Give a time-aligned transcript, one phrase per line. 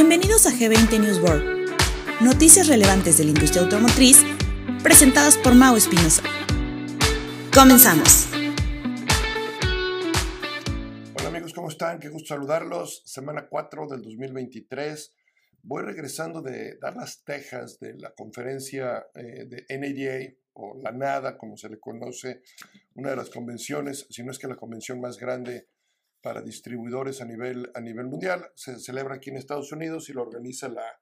[0.00, 1.70] Bienvenidos a G20 News World.
[2.20, 4.22] Noticias relevantes de la industria automotriz
[4.80, 6.22] presentadas por Mau Espinosa.
[7.52, 8.28] Comenzamos.
[11.18, 11.98] Hola amigos, ¿cómo están?
[11.98, 13.02] Qué gusto saludarlos.
[13.06, 15.16] Semana 4 del 2023.
[15.64, 21.56] Voy regresando de Dallas, Texas, de la conferencia eh, de NADA o la NADA, como
[21.56, 22.42] se le conoce,
[22.94, 25.66] una de las convenciones, si no es que la convención más grande
[26.22, 28.50] para distribuidores a nivel, a nivel mundial.
[28.54, 31.00] Se celebra aquí en Estados Unidos y lo organiza la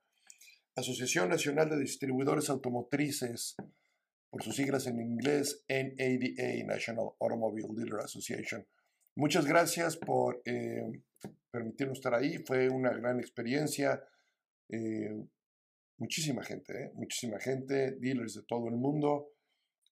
[0.74, 3.56] Asociación Nacional de Distribuidores Automotrices,
[4.28, 8.66] por sus siglas en inglés, NADA, National Automobile Dealer Association.
[9.14, 10.82] Muchas gracias por eh,
[11.50, 12.36] permitirnos estar ahí.
[12.44, 14.04] Fue una gran experiencia.
[14.68, 15.16] Eh,
[15.96, 19.30] muchísima gente, eh, muchísima gente, dealers de todo el mundo.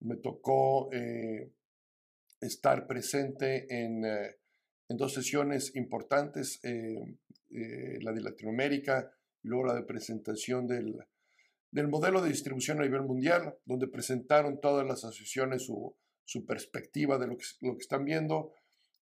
[0.01, 0.90] Me tocó
[2.41, 4.03] estar presente en
[4.93, 7.17] en dos sesiones importantes, eh,
[7.49, 9.11] eh, la de Latinoamérica
[9.41, 11.04] y luego la de presentación del,
[11.90, 15.95] modelo de distribución a nivel mundial, donde presentaron todas las asociaciones su,
[16.45, 18.53] perspectiva de lo que, lo que, están viendo,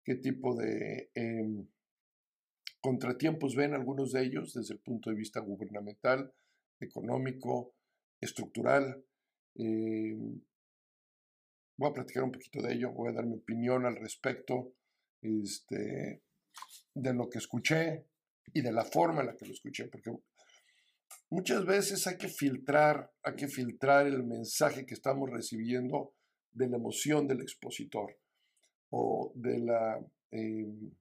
[0.06, 1.68] qué tipo de em,
[2.80, 6.34] contratiempos ven algunos de ellos desde el punto de vista gubernamental,
[6.80, 7.74] económico,
[8.22, 9.04] estructural.
[9.56, 10.40] Em,
[11.76, 14.74] voy a platicar un poquito de ello, voy a dar mi opinión al respecto
[15.22, 16.24] este,
[16.94, 18.06] de lo que escuché
[18.54, 20.12] y de la forma en la que lo escuché, porque
[21.30, 26.14] muchas veces hay que filtrar, hay que filtrar el mensaje que estamos recibiendo
[26.52, 28.18] de la emoción del expositor
[28.90, 30.00] o de la,
[30.32, 30.92] em,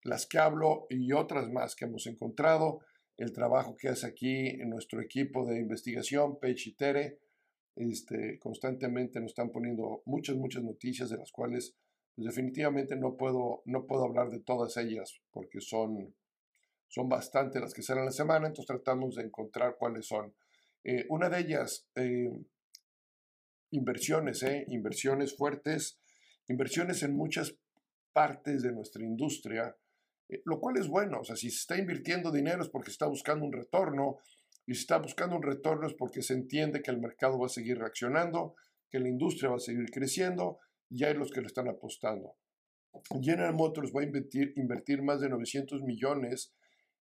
[0.02, 2.80] las que hablo y otras más que hemos encontrado,
[3.16, 7.20] el trabajo que hace aquí en nuestro equipo de investigación, Pech y Tere.
[7.74, 11.74] Este, constantemente nos están poniendo muchas, muchas noticias de las cuales
[12.14, 16.14] pues, definitivamente no puedo, no puedo hablar de todas ellas porque son,
[16.88, 20.34] son bastante las que salen la semana, entonces tratamos de encontrar cuáles son.
[20.84, 22.30] Eh, una de ellas, eh,
[23.70, 26.00] inversiones, eh, inversiones fuertes,
[26.48, 27.54] inversiones en muchas
[28.12, 29.76] partes de nuestra industria,
[30.44, 33.06] lo cual es bueno, o sea, si se está invirtiendo dinero es porque se está
[33.06, 34.18] buscando un retorno,
[34.66, 37.50] y si está buscando un retorno es porque se entiende que el mercado va a
[37.50, 38.54] seguir reaccionando,
[38.90, 40.58] que la industria va a seguir creciendo,
[40.90, 42.36] y hay los que le están apostando.
[43.20, 46.54] General Motors va a invertir, invertir más de 900 millones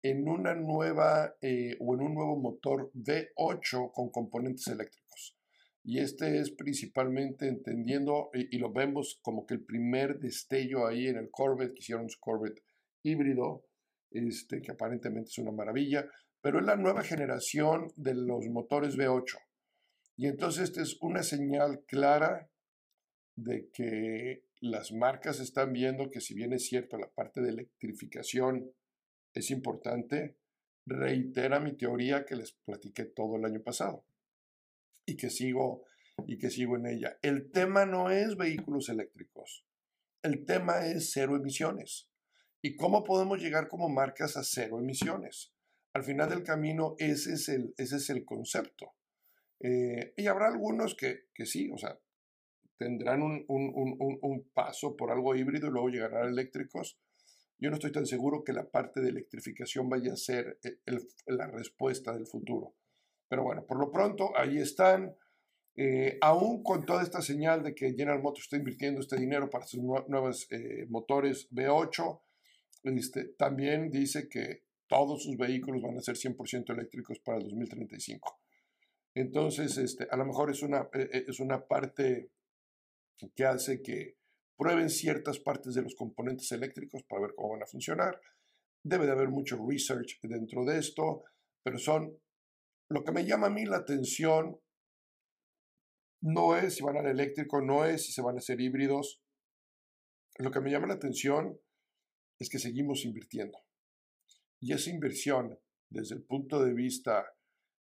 [0.03, 5.37] en una nueva eh, o en un nuevo motor V8 con componentes eléctricos.
[5.85, 11.17] Y este es principalmente entendiendo, y, lo vemos como que el primer destello ahí en
[11.17, 12.63] el Corvette, que hicieron su Corvette
[13.01, 13.65] híbrido,
[14.11, 16.07] este, que aparentemente es una maravilla,
[16.41, 19.37] pero es la nueva generación de los motores V8.
[20.17, 22.49] Y entonces esta es una señal clara
[23.35, 28.71] de que las marcas están viendo que si bien es cierto la parte de electrificación
[29.33, 30.37] es importante,
[30.85, 34.05] reitera mi teoría que les platiqué todo el año pasado
[35.05, 35.85] y que sigo
[36.27, 37.17] y que sigo en ella.
[37.21, 39.65] El tema no es vehículos eléctricos.
[40.21, 42.09] El tema es cero emisiones.
[42.61, 45.53] ¿Y cómo podemos llegar como marcas a cero emisiones?
[45.93, 48.93] Al final del camino, ese es el, ese es el concepto.
[49.59, 51.99] Eh, y habrá algunos que, que, sí, o sea,
[52.77, 56.99] tendrán un, un, un, un, paso por algo híbrido y luego llegarán eléctricos,
[57.59, 60.77] yo no estoy tan seguro que la parte de electrificación vaya a ser eh,
[61.27, 62.75] la respuesta del futuro.
[63.27, 65.15] Pero bueno, por lo pronto ahí están.
[65.75, 69.65] Eh, aún con toda esta señal de que General Motors está invirtiendo este dinero para
[69.65, 72.21] sus nuevos eh, motores V8,
[72.83, 78.39] este, también dice que todos sus vehículos van a ser 100% eléctricos para el 2035.
[79.15, 82.29] Entonces, este, a lo mejor es una, es una parte
[83.35, 84.17] que hace que
[84.63, 88.17] prueben ciertas partes de los componentes eléctricos para ver cómo van a funcionar.
[88.81, 91.23] Debe de haber mucho research dentro de esto,
[91.63, 92.17] pero son
[92.89, 94.57] lo que me llama a mí la atención
[96.21, 99.21] no es si van al eléctrico, no es si se van a hacer híbridos.
[100.37, 101.59] Lo que me llama la atención
[102.39, 103.57] es que seguimos invirtiendo.
[104.61, 107.25] y esa inversión desde el punto de vista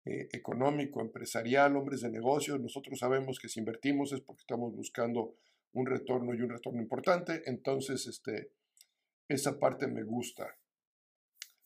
[0.05, 5.35] eh, económico, empresarial, hombres de negocios, nosotros sabemos que si invertimos es porque estamos buscando
[5.73, 8.51] un retorno y un retorno importante, entonces este,
[9.27, 10.57] esa parte me gusta.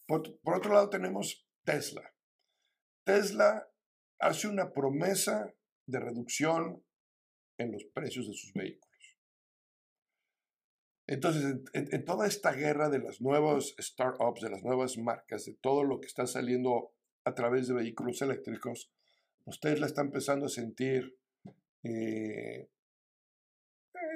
[0.07, 2.13] Por, otro lado tenemos Tesla.
[3.05, 3.67] Tesla
[4.19, 5.53] hace una promesa
[5.87, 6.83] de reducción
[7.57, 8.93] en los precios de sus vehículos.
[11.07, 15.83] Entonces, en, toda esta guerra de las nuevas startups, de las nuevas marcas, de todo
[15.83, 16.93] lo que está saliendo
[17.25, 18.91] a través de vehículos eléctricos,
[19.45, 21.17] ustedes la están empezando a sentir,
[21.83, 22.69] eh,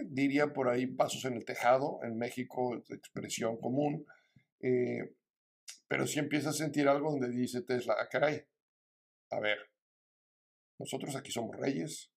[0.05, 4.05] diría por ahí, pasos en el tejado, en México, es expresión común,
[4.61, 5.15] eh,
[5.87, 8.43] pero sí empieza a sentir algo donde dice Tesla, ah, caray,
[9.31, 9.57] a ver,
[10.79, 12.11] nosotros aquí somos reyes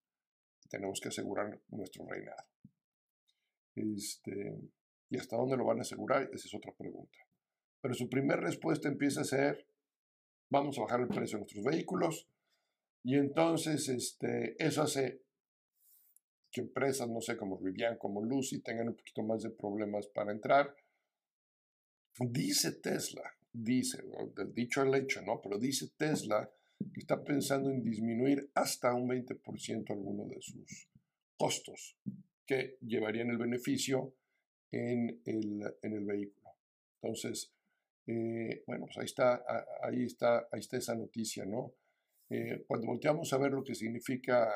[0.70, 2.46] tenemos que asegurar nuestro reinado.
[3.74, 4.56] Este,
[5.10, 6.30] ¿Y hasta dónde lo van a asegurar?
[6.32, 7.18] Esa es otra pregunta.
[7.82, 9.66] Pero su primera respuesta empieza a ser,
[10.48, 12.28] vamos a bajar el precio de nuestros vehículos.
[13.02, 15.22] Y entonces este, eso hace
[16.50, 20.32] que empresas, no sé, como Rivian, como Lucy, tengan un poquito más de problemas para
[20.32, 20.74] entrar.
[22.18, 24.02] Dice Tesla, dice,
[24.34, 25.40] del dicho al hecho, ¿no?
[25.40, 26.50] Pero dice Tesla
[26.92, 30.88] que está pensando en disminuir hasta un 20% alguno de sus
[31.36, 31.96] costos
[32.46, 34.14] que llevarían el beneficio
[34.72, 36.50] en el, en el vehículo.
[37.00, 37.52] Entonces,
[38.06, 39.44] eh, bueno, pues ahí está,
[39.82, 41.74] ahí está, ahí está esa noticia, ¿no?
[42.28, 44.48] Eh, cuando volteamos a ver lo que significa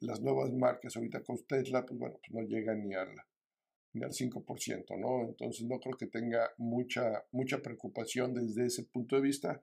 [0.00, 3.14] las nuevas marcas ahorita con Tesla, pues bueno, pues no llega ni al,
[3.94, 5.28] ni al 5%, ¿no?
[5.28, 9.62] Entonces no creo que tenga mucha, mucha preocupación desde ese punto de vista,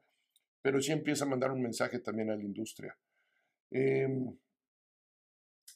[0.61, 2.97] pero sí empieza a mandar un mensaje también a la industria.
[3.71, 4.37] Em,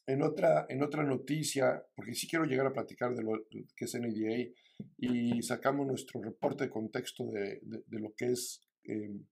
[0.07, 3.95] en otra, en otra noticia, porque sí quiero llegar a platicar de lo que es
[3.95, 4.53] NDA
[4.97, 9.25] y sacamos nuestro reporte de contexto de, lo que es em,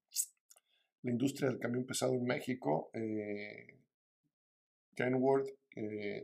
[1.04, 2.90] la industria del camión pesado en México.
[2.94, 3.83] Eh,
[4.94, 5.50] Kenworth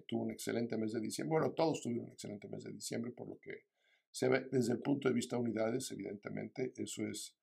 [0.07, 1.39] tuvo un excelente mes de diciembre.
[1.39, 3.63] Bueno, todos tuvieron un excelente mes de diciembre, por lo que
[4.11, 7.35] se ve desde el punto de vista de unidades, evidentemente, eso es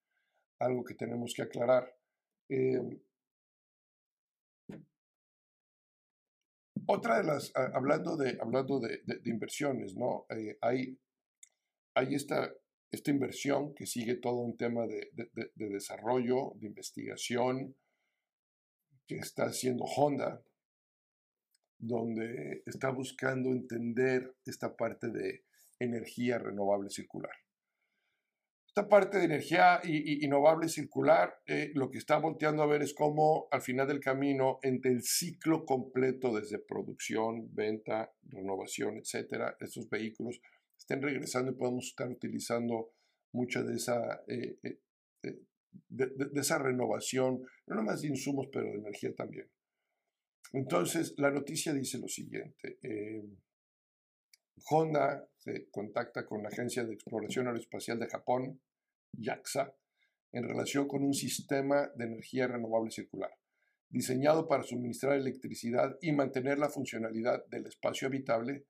[0.59, 1.95] algo que tenemos que aclarar.
[2.49, 2.99] Em,
[6.89, 10.25] Otra de las, hablando de, hablando de, inversiones, ¿no?
[10.31, 10.97] Eh, hay,
[11.95, 12.53] hay esta,
[12.93, 15.11] esta inversión que sigue todo un tema de,
[15.57, 17.75] desarrollo, de investigación,
[19.09, 20.41] que está haciendo Honda,
[21.87, 25.45] donde está buscando entender esta parte de
[25.79, 27.33] energía renovable circular.
[28.67, 33.49] Esta parte de energía innovable circular, eh, lo que está volteando a ver es cómo
[33.51, 40.43] al final del camino, entre el ciclo completo desde producción, venta, renovación, etcétera, estos vehículos
[40.77, 42.91] estén regresando y podemos estar utilizando
[43.33, 44.79] mucha de esa, eh, eh,
[45.89, 49.49] de, esa renovación, no nomás de insumos, pero de energía también.
[50.57, 52.79] Entonces, la noticia dice lo siguiente.
[54.71, 58.63] Honda se contacta con la Agencia de Exploración Aeroespacial de Japón,
[59.13, 59.77] JAXA,
[60.33, 63.33] en relación con un sistema de energía renovable circular,
[63.91, 68.65] diseñado para suministrar electricidad y mantener la funcionalidad del espacio habitable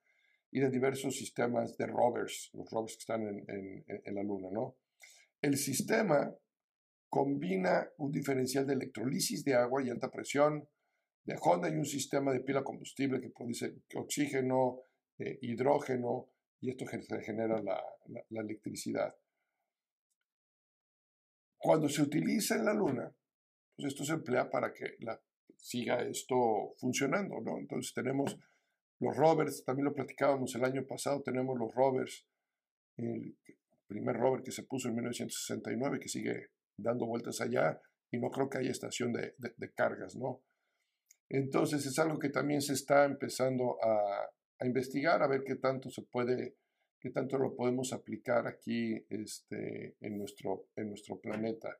[0.50, 4.48] y de diversos sistemas de rovers, los rovers que están en, en la Luna.
[4.50, 4.76] ¿no?
[5.40, 6.34] El sistema
[7.08, 10.68] combina un diferencial de electrolisis de agua y alta presión
[11.26, 14.80] de Honda y un sistema de pila combustible que produce oxígeno,
[15.18, 16.30] eh, hidrógeno,
[16.60, 17.82] y esto genera la,
[18.30, 19.14] electricidad.
[21.58, 23.12] Cuando se utiliza en la Luna,
[23.74, 24.96] pues esto se emplea para que
[25.56, 27.58] siga esto funcionando, ¿no?
[27.58, 28.38] Entonces tenemos
[29.00, 32.24] los rovers, también lo platicábamos el año pasado, tenemos los rovers,
[32.96, 33.36] el
[33.86, 37.80] primer rover que se puso en 1969, que sigue dando vueltas allá,
[38.10, 40.42] y no creo que haya estación de, de cargas, ¿no?
[41.28, 44.30] Entonces es algo que también se está empezando a,
[44.64, 46.56] investigar, a ver qué tanto se puede,
[46.98, 51.78] qué tanto lo podemos aplicar aquí este, en, nuestro, en nuestro planeta.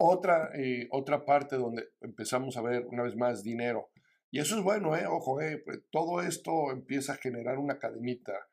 [0.00, 3.90] Otra, eh, otra parte donde empezamos a ver una vez más dinero.
[4.30, 8.48] Y eso es bueno, eh, ojo, eh, pues, todo esto empieza a generar una cadenita.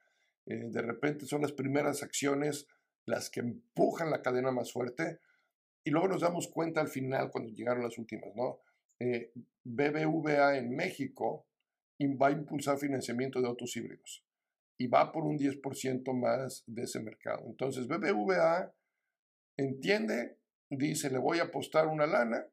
[0.46, 2.68] Eh, de repente son las primeras acciones
[3.06, 5.20] las que empujan la cadena más fuerte
[5.84, 8.62] y luego nos damos cuenta al final cuando llegaron las últimas, ¿no?
[9.64, 11.48] BBVA en México
[12.22, 14.26] va a impulsar financiamiento de autos híbridos
[14.78, 17.44] y va por un 10% más de ese mercado.
[17.48, 18.74] Entonces BBVA
[19.58, 20.38] entiende,
[20.70, 22.46] dice, le voy a apostar una lana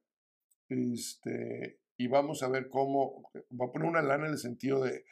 [0.69, 3.31] este, y vamos a ver cómo,
[3.61, 5.05] va a poner una lana en el sentido de,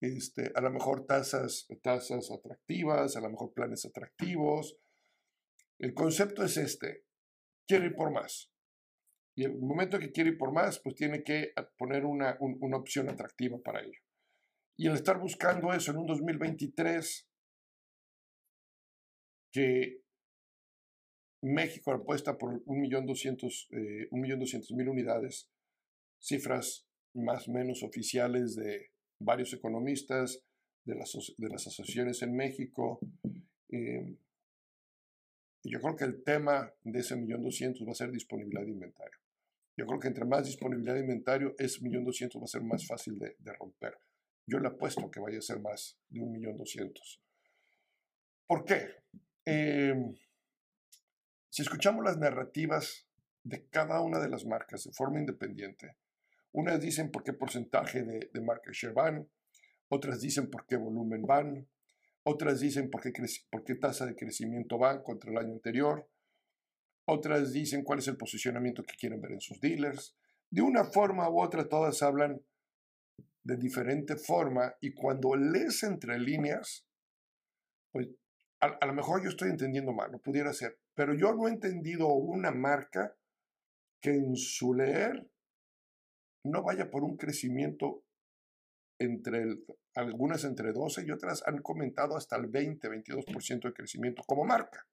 [0.00, 4.76] este, a lo mejor tasas, tasas atractivas, a lo mejor planes atractivos,
[5.78, 7.04] El concepto es este,
[7.66, 8.51] quiere ir por más.
[9.34, 13.08] Y el momento que quiere ir por más, pues tiene que poner una, una opción
[13.08, 13.98] atractiva para ello.
[14.76, 17.28] Y el estar buscando eso en un 2023
[19.52, 20.02] que
[21.42, 24.08] México apuesta por 1.200.000 eh,
[24.88, 25.50] unidades,
[26.20, 30.42] cifras más o menos oficiales de varios economistas,
[30.84, 33.00] de las, de las asociaciones en México.
[33.70, 34.16] Eh,
[35.64, 39.21] yo creo que el tema de ese 1.200.000 va a ser disponibilidad de inventario.
[39.76, 43.18] Yo creo que entre más disponibilidad de inventario, ese 1.200.000 va a ser más fácil
[43.18, 43.98] de, de, romper.
[44.46, 47.20] Yo le apuesto que vaya a ser más de 1.200.000.
[48.46, 48.88] ¿Por qué?
[49.46, 49.94] Eh,
[51.48, 53.08] si escuchamos las narrativas
[53.44, 55.96] de cada una de las marcas de forma independiente,
[56.52, 59.28] unas dicen por qué porcentaje de, de market share van,
[59.88, 61.66] otras dicen por qué volumen van,
[62.24, 63.12] otras dicen por qué,
[63.50, 66.08] por qué tasa de crecimiento van contra el año anterior,
[67.06, 70.16] otras dicen cuál es el posicionamiento que quieren ver en sus dealers.
[70.50, 72.40] De una forma u otra todas hablan
[73.44, 76.86] de diferente forma y cuando lees entre líneas,
[77.90, 78.08] pues
[78.60, 82.06] a, lo mejor yo estoy entendiendo mal, no pudiera ser, pero yo no he entendido
[82.08, 83.16] una marca
[84.00, 85.28] que en su leer
[86.44, 88.04] no vaya por un crecimiento
[89.00, 89.58] entre
[89.94, 94.86] algunas entre 12 y otras han comentado hasta el 20, 22% de crecimiento como marca.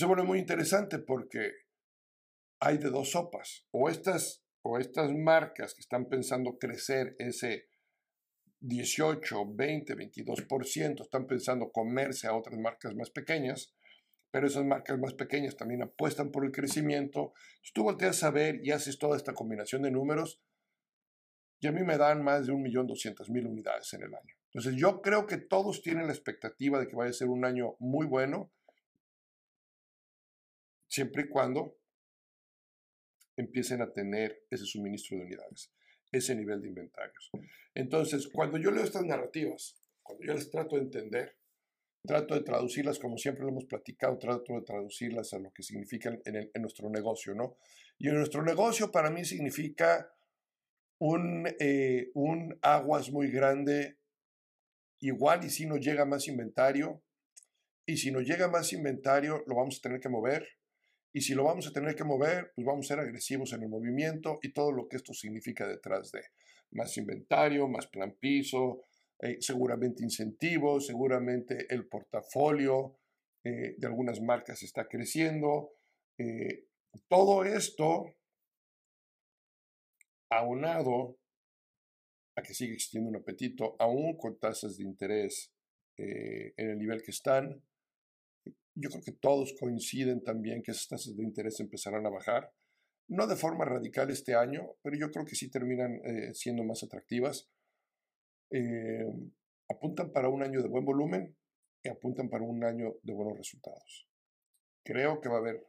[0.00, 1.52] Se vuelve muy interesante porque
[2.58, 7.68] hay de dos sopas, o estas, o estas marcas que están pensando crecer ese
[8.60, 13.74] 18, 20, 22%, están pensando comerse a otras marcas más pequeñas,
[14.30, 17.34] pero esas marcas más pequeñas también apuestan por el crecimiento.
[17.74, 20.40] tú volteas a ver y haces toda esta combinación de números
[21.60, 24.34] y a mí me dan más de 1.200.000 unidades en el año.
[24.46, 27.76] Entonces yo creo que todos tienen la expectativa de que vaya a ser un año
[27.78, 28.50] muy bueno,
[30.90, 31.78] siempre y cuando
[33.36, 35.72] empiecen a tener ese suministro de unidades
[36.12, 37.30] ese nivel de inventarios.
[37.74, 41.36] Entonces, cuando yo leo estas narrativas, cuando yo las trato de entender,
[42.04, 46.20] trato de traducirlas como siempre lo hemos platicado, trato de traducirlas a lo que significan
[46.24, 47.56] en, nuestro negocio, ¿no?
[47.98, 50.12] Y en nuestro negocio para mí significa
[50.98, 53.98] un, eh, un aguas muy grande,
[55.00, 57.02] igual y si no llega más inventario,
[57.86, 60.46] y si no llega más inventario, lo vamos a tener que mover
[61.12, 63.68] y si lo vamos a tener que mover, pues vamos a ser agresivos en el
[63.68, 66.22] movimiento y todo lo que esto significa detrás de
[66.72, 68.84] más inventario, más plan piso,
[69.18, 72.96] eh, seguramente incentivos, seguramente el portafolio
[73.42, 75.72] eh, de algunas marcas está creciendo.
[76.16, 76.66] Eh,
[77.08, 78.14] todo esto
[80.30, 81.18] aunado
[82.36, 85.52] a que sigue existiendo un apetito, aún con tasas de interés
[85.96, 87.62] en el nivel que están,
[88.80, 92.52] yo creo que todos coinciden también que esas tasas de interés empezarán a bajar.
[93.08, 96.82] No de forma radical este año, pero yo creo que sí terminan eh, siendo más
[96.82, 97.48] atractivas.
[98.50, 99.06] Eh,
[99.68, 101.36] apuntan para un año de buen volumen
[101.82, 104.08] y apuntan para un año de buenos resultados.
[104.84, 105.64] Creo que va a haber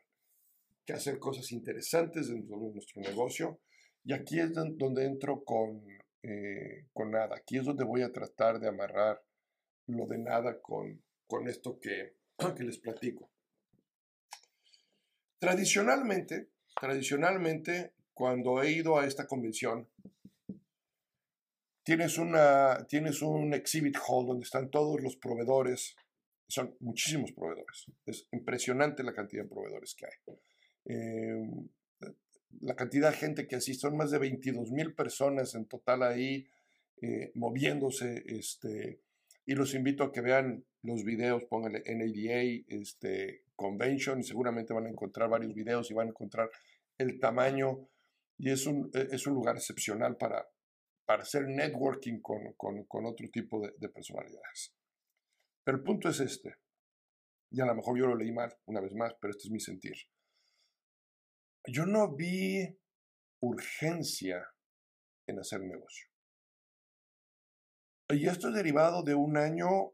[0.85, 3.59] que hacer cosas interesantes dentro de nuestro negocio
[4.03, 5.83] y aquí es donde entro con,
[6.23, 7.35] eh, con nada.
[7.35, 9.21] Aquí es donde voy a tratar de amarrar
[9.87, 12.20] lo de nada con, con esto que,
[12.55, 13.29] que les platico.
[15.39, 19.88] Tradicionalmente, tradicionalmente, cuando he ido a esta convención,
[21.83, 25.95] tienes, una, tienes un exhibit hall donde están todos los proveedores,
[26.48, 30.36] son muchísimos proveedores, es impresionante la cantidad de proveedores que hay.
[30.86, 31.69] Em,
[32.60, 36.45] la cantidad de gente que asiste, son más de 22 mil personas en total ahí
[37.01, 39.00] eh, moviéndose, este,
[39.45, 44.89] y los invito a que vean los videos, pónganle NADA este, Convention seguramente van a
[44.89, 46.50] encontrar varios videos y van a encontrar
[46.98, 47.88] el tamaño
[48.38, 50.48] y es un, e, es un lugar excepcional para,
[51.05, 54.74] para hacer networking con, con, con otro tipo de, de, personalidades.
[55.63, 56.55] Pero el punto es este,
[57.51, 59.60] y a lo mejor yo lo leí mal una vez más, pero este es mi
[59.60, 59.95] sentir.
[61.67, 62.79] Yo no vi
[63.41, 64.43] urgencia
[65.27, 66.10] en hacer negocio.
[68.13, 69.93] Y esto es derivado de un año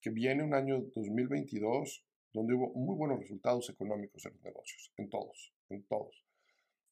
[0.00, 5.10] que viene, un año 2022, donde hubo muy buenos resultados económicos en los negocios, en
[5.10, 6.24] todos, en todos.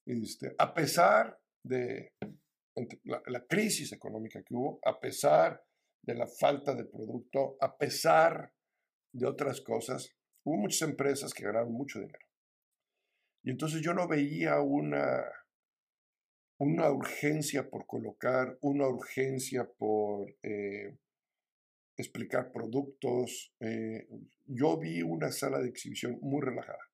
[0.05, 2.13] Este, a pesar de
[3.03, 5.63] la, la crisis económica que hubo, a pesar
[6.03, 8.53] de la falta de producto, a pesar
[9.11, 12.25] de otras cosas, hubo muchas empresas que ganaron mucho dinero.
[13.43, 15.23] Y entonces yo no veía una
[16.59, 20.97] una urgencia por colocar, una urgencia por, eh,
[21.95, 23.53] explicar productos.
[23.61, 24.07] Eh,
[24.45, 26.91] yo vi una sala de exhibición muy relajada.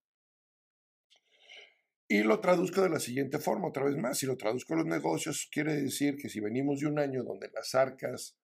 [2.08, 4.86] Y lo traduzco de la siguiente forma, otra vez más, si lo traduzco a los
[4.86, 8.38] negocios, quiere decir que si venimos de un año donde las arcas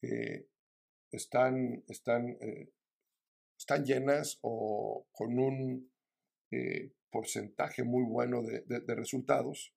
[0.00, 0.46] eh,
[1.10, 2.38] están, están,
[3.58, 5.90] están llenas o con un
[7.10, 9.74] porcentaje muy bueno de resultados,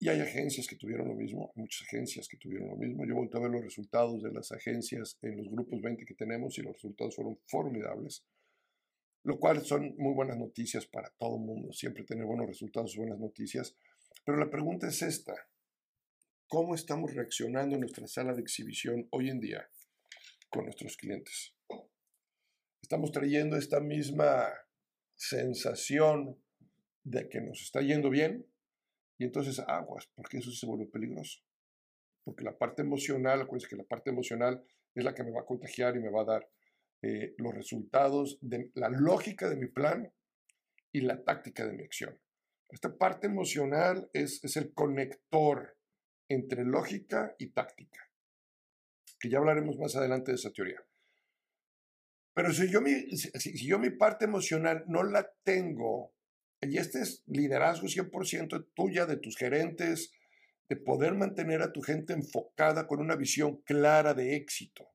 [0.00, 3.04] y hay agencias que tuvieron lo mismo, muchas agencias que tuvieron lo mismo.
[3.04, 6.56] Yo volví a ver los resultados de las agencias en los grupos 20 que tenemos
[6.58, 8.24] y los resultados fueron formidables,
[9.24, 13.18] lo cual son muy buenas noticias para todo el mundo, siempre tener buenos resultados, buenas
[13.18, 13.76] noticias.
[14.24, 15.34] Pero la pregunta es esta,
[16.46, 19.68] ¿cómo estamos reaccionando en nuestra sala de exhibición hoy en día
[20.48, 21.54] con nuestros clientes?
[22.80, 24.46] Estamos trayendo esta misma
[25.16, 26.38] sensación
[27.02, 28.46] de que nos está yendo bien,
[29.18, 31.40] y entonces aguas, porque eso se vuelve peligroso.
[32.24, 35.46] Porque la parte emocional, acuérdense que la parte emocional es la que me va a
[35.46, 36.48] contagiar y me va a dar
[37.02, 40.12] eh, los resultados de la lógica de mi plan
[40.92, 42.18] y la táctica de mi acción.
[42.68, 45.76] Esta parte emocional es, es el conector
[46.28, 48.10] entre lógica y táctica,
[49.18, 50.84] que ya hablaremos más adelante de esa teoría.
[52.34, 56.12] Pero si yo mi, si yo mi parte emocional no la tengo
[56.60, 60.12] y este es liderazgo 100% tuya, de tus gerentes,
[60.68, 64.90] de poder mantener a tu gente enfocada con una visión clara de éxito.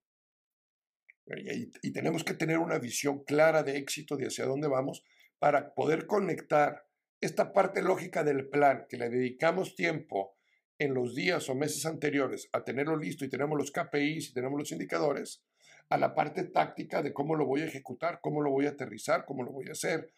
[1.82, 5.06] Y, tenemos que tener una visión clara de éxito de hacia dónde vamos
[5.40, 6.86] para poder conectar
[7.22, 10.36] esta parte lógica del plan que le dedicamos tiempo
[10.78, 14.60] en los días o meses anteriores a tenerlo listo y tenemos los KPIs y tenemos
[14.60, 15.44] los indicadores,
[15.90, 19.24] a la parte táctica de cómo lo voy a ejecutar, cómo lo voy a aterrizar,
[19.26, 20.12] cómo lo voy a hacer,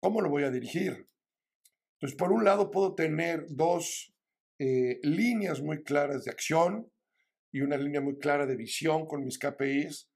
[0.00, 1.06] ¿Cómo lo voy a dirigir?
[1.94, 4.14] Entonces, por un lado puedo tener dos
[4.58, 6.90] eh, líneas muy claras de acción
[7.52, 10.10] y una línea muy clara de visión con mis KPIs,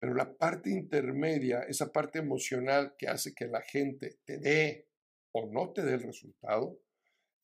[0.00, 4.88] pero la parte intermedia, esa parte emocional que hace que la gente te dé
[5.32, 6.80] o no te dé el resultado,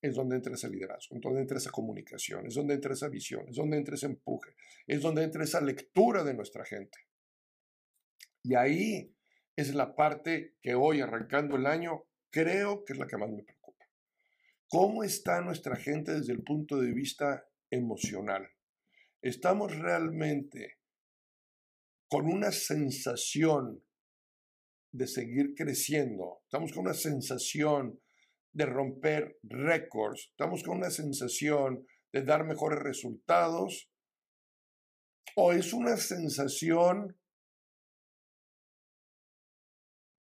[0.03, 3.49] es donde entra ese liderazgo, es donde entra esa comunicación, es donde entra esa visión,
[3.49, 4.55] es donde entra ese empuje,
[4.87, 6.99] es donde entra esa lectura de nuestra gente.
[8.43, 9.16] Y ahí
[9.57, 13.43] es la parte que hoy, arrancando el año, creo que es la que más me
[13.43, 13.85] preocupa.
[14.69, 18.47] ¿Cómo está nuestra gente desde el punto de vista emocional?
[19.23, 20.79] ¿Estamos realmente
[22.09, 23.83] con una sensación
[24.93, 26.43] de seguir creciendo?
[26.45, 27.99] ¿Estamos con una sensación
[28.53, 30.29] de romper récords?
[30.31, 33.91] ¿Estamos con una sensación de dar mejores resultados?
[35.35, 37.17] ¿O es una sensación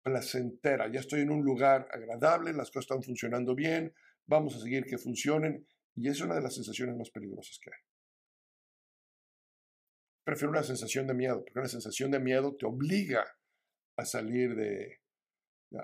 [0.03, 3.93] placentera, ya estoy en un lugar agradable, las cosas están funcionando bien,
[4.25, 7.79] vamos a seguir que funcionen, y es una de las sensaciones más peligrosas que hay.
[10.23, 13.25] Prefiero una sensación de miedo, porque una sensación de miedo te obliga
[13.97, 15.01] a salir de,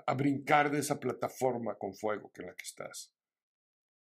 [0.06, 3.12] a brincar de esa plataforma con fuego que en la que estás.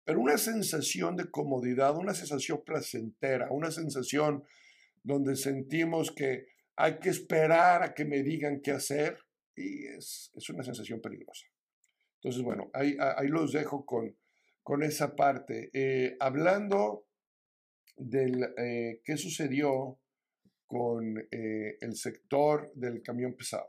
[0.06, 4.44] Pero una sensación de comodidad, una sensación placentera, una sensación
[5.04, 9.20] donde sentimos que hay que esperar a que me digan qué hacer,
[9.60, 11.46] y es, una sensación peligrosa.
[12.16, 12.96] Entonces, bueno, ahí,
[13.28, 14.16] los dejo con,
[14.64, 15.70] con esa parte.
[15.74, 17.06] Eh, hablando
[17.96, 20.00] del eh, qué sucedió
[20.66, 23.68] con eh, el sector del camión pesado.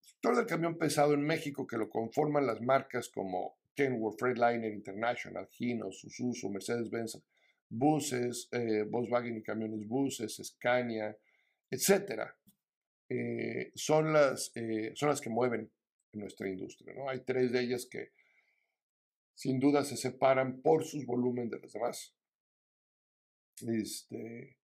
[0.00, 4.72] El sector del camión pesado en México, que lo conforman las marcas como Kenworth, Freightliner
[4.72, 7.22] International, Hino, Suzuki, Mercedes-Benz,
[7.68, 8.48] buses,
[8.88, 11.16] Volkswagen y camiones buses, Scania,
[11.70, 12.36] etcétera.
[13.08, 15.70] Eh, son, las, eh, son las que mueven
[16.12, 16.94] nuestra industria.
[16.94, 17.08] ¿no?
[17.08, 18.12] Hay tres de ellas que
[19.34, 22.14] sin duda se separan por sus volumen de las demás.
[23.66, 24.58] Este,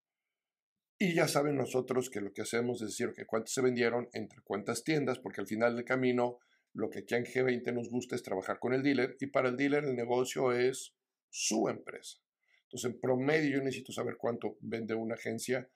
[0.97, 4.41] y ya saben nosotros que lo que hacemos es decir que cuántos se vendieron entre
[4.41, 6.39] cuántas tiendas, porque al final del camino
[6.73, 9.57] lo que aquí en G20 nos gusta es trabajar con el dealer y para el
[9.57, 10.93] dealer el negocio es
[11.29, 12.19] su empresa.
[12.63, 15.69] Entonces, en promedio yo necesito saber cuánto vende una agencia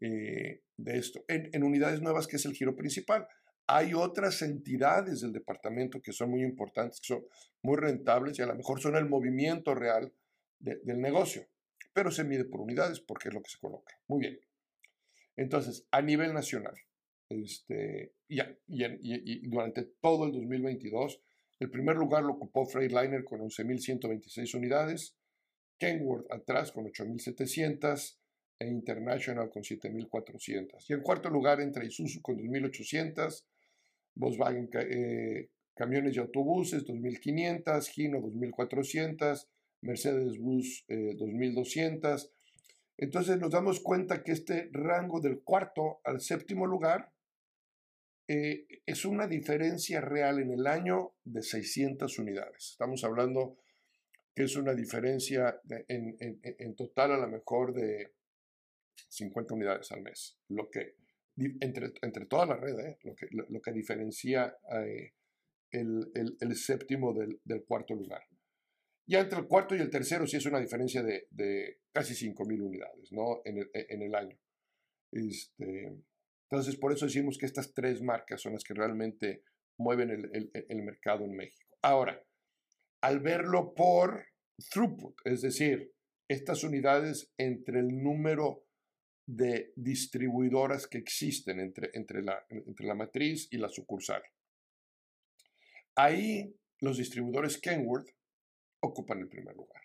[0.00, 1.24] eh, de esto.
[1.28, 3.26] En, unidades nuevas, que es el giro principal.
[3.66, 7.24] Hay otras entidades del departamento que son muy importantes, que son
[7.62, 10.12] muy rentables y a lo mejor son el movimiento real
[10.58, 11.46] del negocio,
[11.92, 13.94] pero se mide por unidades porque es lo que se coloca.
[14.08, 14.40] Muy bien.
[15.36, 16.74] Entonces, a nivel nacional,
[17.30, 21.22] este, y, durante todo el 2022,
[21.60, 25.16] el primer lugar lo ocupó Freightliner con 11.126 unidades,
[25.78, 28.19] Kenworth atrás con 8.700,
[28.60, 30.84] e International con 7.400.
[30.88, 33.44] Y en cuarto lugar entre Isuzu con 2.800,
[34.14, 39.46] Volkswagen eh, Camiones y Autobuses 2.500, Gino 2.400,
[39.80, 42.22] Mercedes Bus 2.200.
[42.22, 42.30] Eh,
[42.98, 47.10] Entonces nos damos cuenta que este rango del cuarto al séptimo lugar
[48.28, 52.72] eh, es una diferencia real en el año de 600 unidades.
[52.72, 53.56] Estamos hablando
[54.34, 58.12] que es una diferencia en, total a lo mejor de
[59.08, 60.96] 50 unidades al mes, lo que
[61.60, 62.98] entre, entre toda la red, ¿eh?
[63.02, 65.12] lo, que, lo, que diferencia eh,
[65.70, 66.10] el,
[66.40, 68.22] el, séptimo del, del, cuarto lugar.
[69.06, 72.62] Ya entre el cuarto y el tercero sí es una diferencia de, de casi 5.000
[72.62, 73.40] unidades ¿no?
[73.44, 74.38] en, el, en el año.
[75.12, 75.96] Este,
[76.50, 79.42] entonces, por eso decimos que estas tres marcas son las que realmente
[79.78, 81.76] mueven el, el mercado en México.
[81.82, 82.22] Ahora,
[83.00, 84.26] al verlo por
[84.70, 85.92] throughput, es decir,
[86.28, 88.64] estas unidades entre el número
[89.36, 94.22] de distribuidoras que existen entre, entre, la, entre la matriz y la sucursal.
[95.94, 98.08] Ahí los distribuidores Kenworth
[98.80, 99.82] ocupan el primer lugar.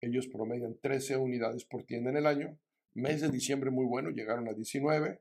[0.00, 2.58] Ellos promedian 13 unidades por tienda en el año.
[2.94, 5.20] Mes de diciembre muy bueno, llegaron a 19.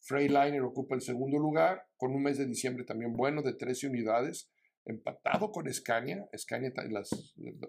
[0.00, 4.50] Freightliner ocupa el segundo lugar, con un mes de diciembre también bueno de 13 unidades
[4.86, 6.26] empatado con Scania.
[6.36, 7.10] Scania las,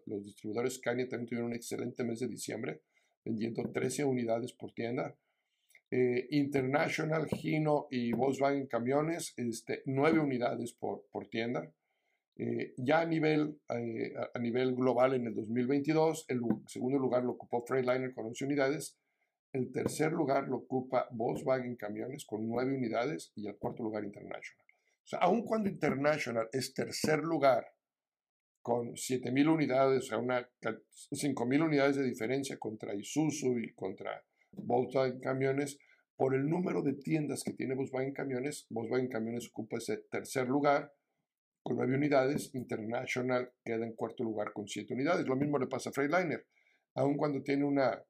[0.05, 2.81] los distribuidores Scania también tuvieron un excelente mes de diciembre,
[3.23, 5.15] vendiendo 13 unidades por tienda.
[5.91, 11.71] Eh, International, Gino y Volkswagen Camiones, este, 9 unidades por, por tienda.
[12.37, 17.31] Eh, ya a nivel, eh, a nivel global en el 2022, el segundo lugar lo
[17.31, 18.97] ocupó Freightliner con 11 unidades,
[19.53, 24.65] el tercer lugar lo ocupa Volkswagen Camiones con 9 unidades y el cuarto lugar International.
[25.05, 27.65] O sea, aun cuando International es tercer lugar
[28.61, 34.25] con 7.000 unidades, o sea, una, 5.000 unidades de diferencia contra Isuzu y contra
[34.57, 35.77] Volkswagen Camiones,
[36.15, 40.93] por el número de tiendas que tiene Volkswagen Camiones, Volkswagen Camiones ocupa ese tercer lugar
[41.65, 45.25] con 9 unidades, International queda en cuarto lugar con 7 unidades.
[45.25, 46.45] Lo mismo le pasa a Freightliner,
[46.93, 48.03] aun cuando tiene una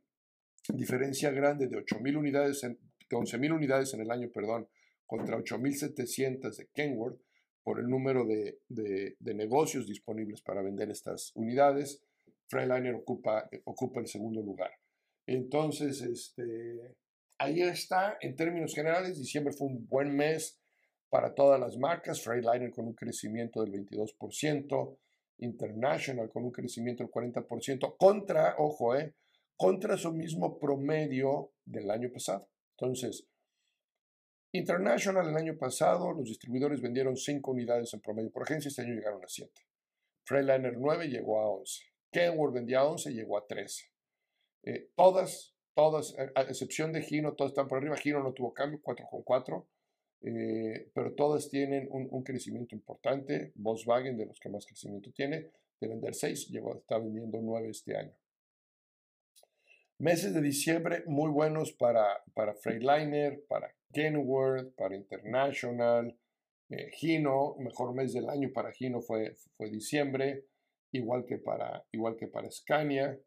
[0.74, 2.78] diferencia grande de 8.000 unidades, de
[3.10, 4.68] 11.000 unidades en el año, perdón,
[5.06, 7.22] contra 8.700 de Kenworth
[7.64, 12.04] por el número de, negocios disponibles para vender estas unidades.
[12.48, 14.72] Freightliner ocupa, ocupa el segundo lugar.
[15.28, 16.96] Entonces, este,
[17.40, 18.18] ahí está.
[18.22, 20.60] En términos generales, diciembre fue un buen mes
[21.10, 22.22] para todas las marcas.
[22.22, 24.98] Freightliner con un crecimiento del 22%,
[25.38, 29.14] International con un crecimiento del 40%, contra, ojo, eh,
[29.58, 32.48] contra su mismo promedio del año pasado.
[32.78, 33.28] Entonces,
[34.52, 38.94] International el año pasado, los distribuidores vendieron 5 unidades en promedio por agencia, este año
[38.94, 39.52] llegaron a 7.
[40.24, 41.84] Freightliner 9 llegó a 11.
[42.10, 43.95] Kenworth vendía 11, llegó a 13.
[44.66, 47.96] Eh, todas, todas, a excepción de Gino, todas están por arriba.
[47.96, 49.66] Gino no tuvo cambio, 4,4.
[50.28, 53.52] Eh, pero todas tienen un, crecimiento importante.
[53.56, 57.96] Volkswagen, de los que más crecimiento tiene, de vender 6, llegó, está vendiendo 9 este
[57.96, 58.14] año.
[60.00, 66.18] Meses de diciembre muy buenos para, para Freightliner, para Kenworth, para International,
[66.70, 70.46] eh, Gino, mejor mes del año para Gino fue, fue diciembre,
[70.92, 73.18] igual que para, igual que para Scania.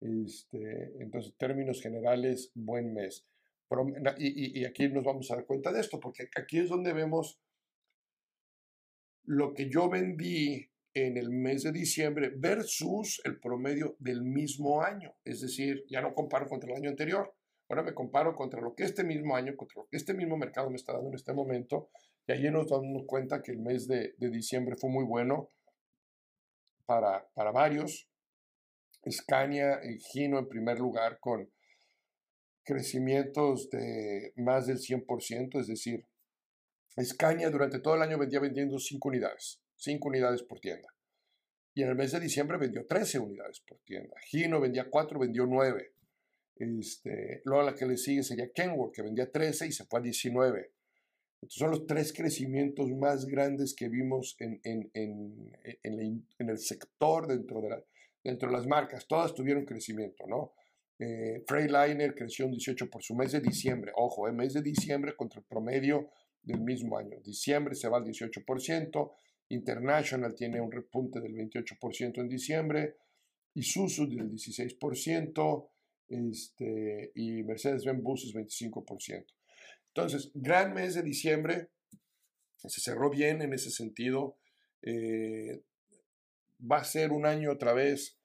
[0.00, 3.26] Este, entonces, en términos generales, buen mes.
[4.18, 7.40] Y, aquí nos vamos a dar cuenta de esto, porque aquí es donde vemos
[9.24, 15.16] lo que yo vendí en el mes de diciembre versus el promedio del mismo año.
[15.24, 17.34] Es decir, ya no comparo contra el año anterior,
[17.68, 20.70] Ahora me comparo contra lo que este mismo año, contra lo que este mismo mercado
[20.70, 21.90] me está dando en este momento,
[22.26, 25.50] y allí nos damos cuenta que el mes de, diciembre fue muy bueno
[26.84, 28.08] para, para varios.
[29.10, 31.50] Scania y Gino en primer lugar con
[32.64, 36.04] crecimientos de más del 100%, es decir,
[37.00, 40.88] Scania durante todo el año vendía vendiendo 5 unidades, 5 unidades por tienda.
[41.74, 44.16] Y en el mes de diciembre vendió 13 unidades por tienda.
[44.24, 45.92] Gino vendía 4, vendió 9.
[46.56, 50.02] Este, luego la que le sigue sería Kenworth, que vendía 13 y se fue a
[50.02, 50.72] 19.
[51.42, 57.26] Entonces son los tres crecimientos más grandes que vimos en, en, en, en el sector
[57.26, 57.84] dentro de, la,
[58.26, 59.06] dentro de las marcas.
[59.06, 60.52] Todas tuvieron crecimiento, ¿no?
[60.98, 63.92] Eh, Freightliner creció un 18 por su mes de diciembre.
[63.94, 66.10] Ojo, el eh, mes de diciembre contra el promedio
[66.42, 67.18] del mismo año.
[67.22, 69.12] Diciembre se va al 18%.
[69.50, 72.96] International tiene un repunte del 28% en diciembre.
[73.54, 75.68] Isuzu del 16%
[76.08, 79.24] este, y Mercedes-Benz Buses 25%.
[79.88, 81.68] Entonces, gran mes de diciembre,
[82.56, 84.36] se cerró bien en ese sentido.
[84.82, 85.62] Eh,
[86.60, 88.18] va a ser un año otra vez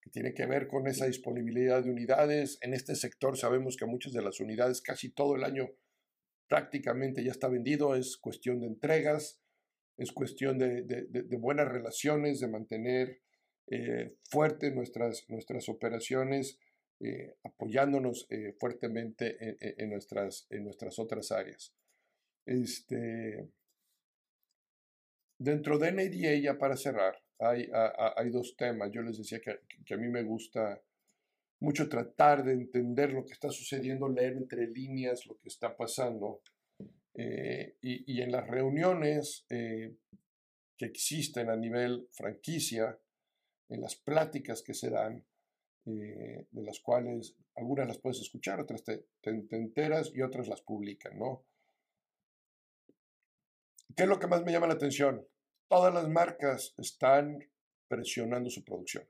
[0.00, 2.58] que tiene que ver con esa disponibilidad de unidades.
[2.62, 5.68] En este sector sabemos que muchas de las unidades, casi todo el año
[6.48, 9.40] prácticamente ya está vendido, es cuestión de entregas,
[9.98, 13.20] es cuestión de, buenas relaciones, de mantener
[13.66, 16.58] eh, fuertes nuestras, nuestras operaciones
[17.00, 21.74] eh, apoyándonos eh, fuertemente en, nuestras, en nuestras otras áreas.
[22.46, 23.48] Este,
[25.38, 28.90] dentro de NADA, ya para cerrar, hay, dos temas.
[28.92, 30.80] Yo les decía que, a mí me gusta
[31.60, 36.42] mucho tratar de entender lo que está sucediendo, leer entre líneas lo que está pasando.
[37.14, 42.98] Eh, y, en las reuniones que existen a nivel franquicia,
[43.68, 45.24] en las pláticas que se dan,
[45.86, 51.18] eh, de las cuales algunas las puedes escuchar, otras te, enteras y otras las publican,
[51.18, 51.44] ¿no?
[53.96, 55.26] ¿Qué es lo que más me llama la atención?
[55.68, 57.38] Todas las marcas están
[57.88, 59.04] presionando su producción.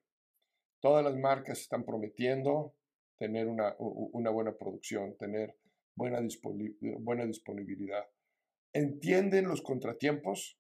[0.81, 2.75] Todas las marcas están prometiendo
[3.17, 3.75] tener una,
[4.31, 5.57] buena producción, tener
[5.95, 8.05] buena, disponibilidad.
[8.73, 10.59] Entienden los contratiempos,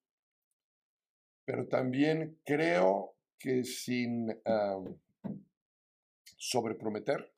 [1.44, 4.28] pero también creo que sin
[6.36, 7.32] sobreprometer,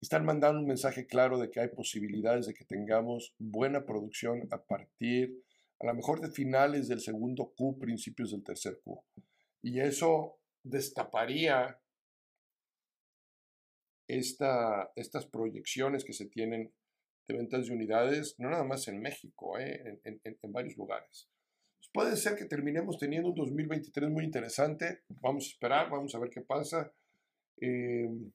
[0.00, 4.62] están mandando un mensaje claro de que hay posibilidades de que tengamos buena producción a
[4.62, 5.42] partir,
[5.80, 9.02] a lo mejor de finales del segundo Q, principios del tercer Q.
[9.62, 11.80] Y eso destaparía
[14.08, 16.72] esta, estas proyecciones que se tienen
[17.28, 21.28] de ventas de unidades, no nada más en México, eh, en, en, varios lugares.
[21.78, 25.00] Pues puede ser que terminemos teniendo un 2023 muy interesante.
[25.08, 26.92] Vamos a esperar, vamos a ver qué pasa.
[27.58, 28.30] Em,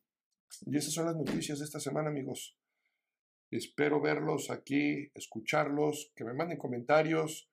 [0.66, 2.58] y esas son las noticias de esta semana, amigos.
[3.52, 7.50] Espero verlos aquí, escucharlos, que me manden comentarios.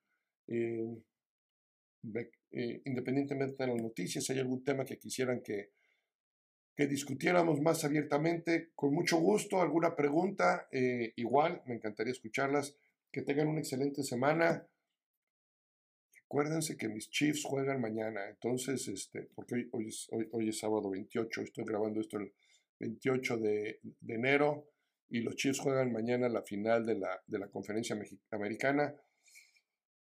[0.46, 1.02] Em,
[2.52, 5.72] eh, independientemente de las noticias, si hay algún tema que quisieran que,
[6.76, 12.76] que discutiéramos más abiertamente, con mucho gusto, alguna pregunta, eh, igual, me encantaría escucharlas.
[13.10, 14.68] Que tengan una excelente semana.
[16.24, 20.90] Acuérdense que mis Chiefs juegan mañana, entonces, este, porque hoy, hoy, es, hoy, es, sábado
[20.90, 22.32] 28, estoy grabando esto el
[22.78, 24.68] 28 de, de, enero
[25.10, 27.96] y los Chiefs juegan mañana la final de la, de la conferencia
[28.30, 28.94] americana.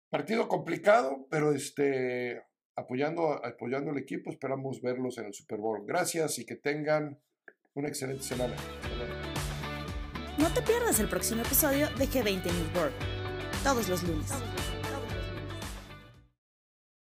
[0.09, 2.41] Partido complicado, pero este,
[2.75, 5.85] apoyando, apoyando al equipo, esperamos verlos en el Super Bowl.
[5.85, 7.19] Gracias y que tengan
[7.73, 8.55] una excelente semana.
[10.37, 12.95] No te pierdas el próximo episodio de G20 News World,
[13.63, 14.31] todos los lunes.